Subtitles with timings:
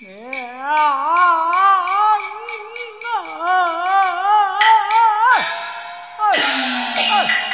[0.00, 0.10] 娘
[0.60, 1.04] 啊！
[7.16, 7.53] 哎！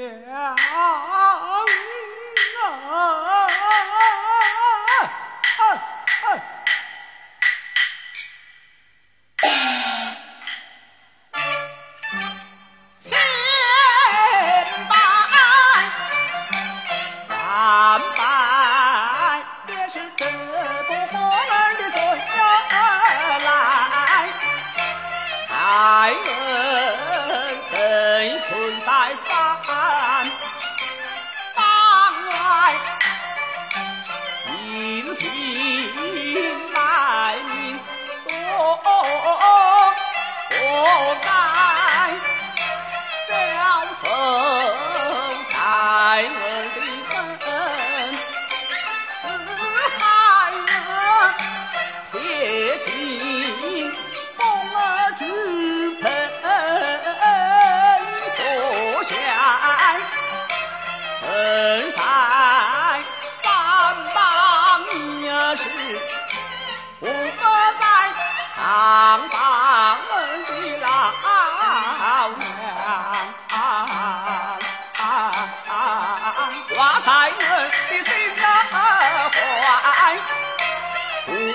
[0.00, 0.56] 耶啊！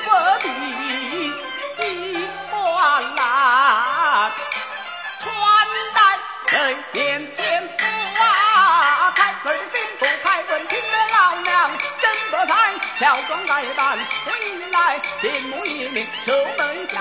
[0.03, 0.09] 不
[0.41, 0.47] 地
[1.79, 1.87] 一
[2.49, 2.53] 团
[3.15, 4.31] 乱，
[5.19, 5.23] 穿
[5.93, 5.97] 戴
[6.51, 6.53] 人
[6.91, 7.39] 面前
[7.77, 7.83] 不
[8.19, 12.53] 啊，开门心不开门，听得老娘真不在，
[12.97, 14.31] 乔装改扮回
[14.71, 16.95] 来，见母一面，出门甘。